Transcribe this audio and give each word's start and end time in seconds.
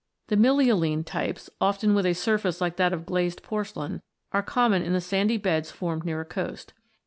The 0.29 0.35
milioline 0.35 1.05
types, 1.05 1.47
often 1.61 1.93
with 1.93 2.07
a 2.07 2.15
surface 2.15 2.59
like 2.59 2.77
that 2.77 2.91
of 2.91 3.05
glazed 3.05 3.43
porcelain, 3.43 4.01
are 4.31 4.41
common 4.41 4.81
in 4.81 4.93
the 4.93 4.99
sandy 4.99 5.37
beds 5.37 5.69
formed 5.69 6.05
near 6.05 6.19
a 6.19 6.25
coast. 6.25 6.73